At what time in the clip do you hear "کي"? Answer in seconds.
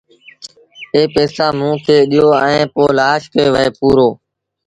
1.85-1.97, 3.33-3.43